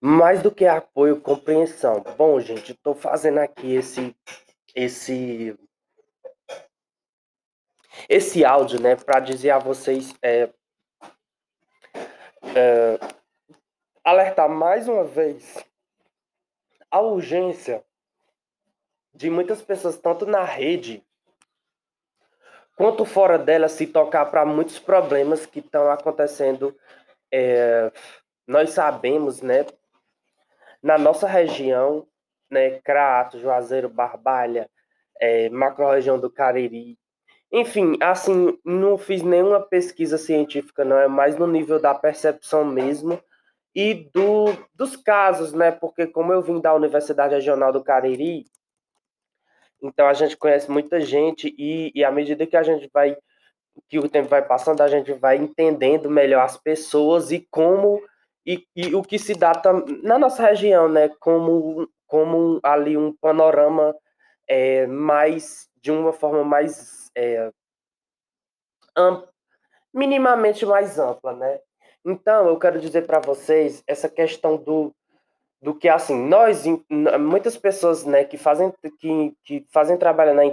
Mais 0.00 0.42
do 0.42 0.50
que 0.50 0.66
apoio, 0.66 1.20
compreensão. 1.20 2.02
Bom, 2.16 2.40
gente, 2.40 2.72
estou 2.72 2.94
fazendo 2.94 3.38
aqui 3.38 3.74
esse 3.74 4.16
esse 4.74 5.56
esse 8.08 8.44
áudio, 8.44 8.80
né, 8.80 8.96
para 8.96 9.20
dizer 9.20 9.50
a 9.50 9.58
vocês 9.58 10.14
é, 10.22 10.50
é, 12.54 12.98
alertar 14.04 14.48
mais 14.48 14.88
uma 14.88 15.04
vez 15.04 15.64
a 16.90 17.00
urgência 17.00 17.84
de 19.14 19.30
muitas 19.30 19.62
pessoas, 19.62 19.98
tanto 19.98 20.26
na 20.26 20.44
rede 20.44 21.04
quanto 22.76 23.04
fora 23.04 23.38
dela, 23.38 23.68
se 23.68 23.86
tocar 23.86 24.26
para 24.26 24.44
muitos 24.44 24.78
problemas 24.78 25.46
que 25.46 25.60
estão 25.60 25.90
acontecendo. 25.90 26.76
É, 27.32 27.90
nós 28.46 28.70
sabemos, 28.70 29.40
né, 29.40 29.64
na 30.82 30.98
nossa 30.98 31.26
região, 31.26 32.06
né, 32.50 32.80
Crato, 32.80 33.40
Juazeiro, 33.40 33.88
Barbalha, 33.88 34.68
é, 35.20 35.48
macro-região 35.48 36.18
do 36.18 36.30
Cariri. 36.30 36.98
Enfim, 37.50 37.96
assim, 38.00 38.58
não 38.64 38.96
fiz 38.96 39.22
nenhuma 39.22 39.60
pesquisa 39.60 40.18
científica, 40.18 40.84
não, 40.84 40.98
é 40.98 41.06
mais 41.06 41.36
no 41.36 41.46
nível 41.46 41.78
da 41.78 41.94
percepção 41.94 42.64
mesmo 42.64 43.22
e 43.74 43.94
do, 44.12 44.46
dos 44.74 44.96
casos, 44.96 45.52
né, 45.52 45.70
porque 45.70 46.06
como 46.06 46.32
eu 46.32 46.42
vim 46.42 46.60
da 46.60 46.74
Universidade 46.74 47.34
Regional 47.34 47.72
do 47.72 47.84
Cariri, 47.84 48.44
então 49.82 50.06
a 50.06 50.14
gente 50.14 50.36
conhece 50.36 50.70
muita 50.70 51.00
gente 51.00 51.54
e, 51.58 51.90
e 51.94 52.04
à 52.04 52.10
medida 52.10 52.46
que 52.46 52.56
a 52.56 52.62
gente 52.62 52.88
vai, 52.92 53.16
que 53.88 53.98
o 53.98 54.08
tempo 54.08 54.28
vai 54.28 54.46
passando, 54.46 54.80
a 54.80 54.88
gente 54.88 55.12
vai 55.12 55.36
entendendo 55.36 56.08
melhor 56.08 56.44
as 56.44 56.56
pessoas 56.56 57.32
e 57.32 57.46
como 57.50 58.00
e, 58.46 58.66
e 58.74 58.94
o 58.94 59.02
que 59.02 59.18
se 59.18 59.34
dá 59.34 59.54
tam, 59.54 59.84
na 60.02 60.18
nossa 60.18 60.42
região, 60.42 60.88
né? 60.88 61.08
Como, 61.20 61.88
como 62.06 62.60
ali 62.62 62.96
um 62.96 63.12
panorama 63.12 63.94
é, 64.48 64.86
mais 64.86 65.68
de 65.80 65.90
uma 65.90 66.12
forma 66.12 66.44
mais 66.44 67.10
é, 67.16 67.50
ampla, 68.96 69.28
minimamente 69.92 70.64
mais 70.66 70.98
ampla, 70.98 71.34
né? 71.34 71.60
Então, 72.04 72.48
eu 72.48 72.58
quero 72.58 72.80
dizer 72.80 73.06
para 73.06 73.20
vocês 73.20 73.82
essa 73.86 74.08
questão 74.08 74.56
do, 74.56 74.94
do 75.62 75.72
que 75.72 75.88
assim, 75.88 76.14
nós 76.28 76.64
muitas 77.20 77.56
pessoas, 77.56 78.04
né, 78.04 78.24
que 78.24 78.36
fazem 78.36 78.72
que, 78.98 79.32
que 79.44 79.64
fazem 79.70 79.96
trabalho 79.96 80.34
na 80.34 80.44